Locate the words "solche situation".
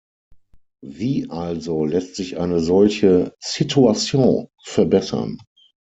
2.59-4.47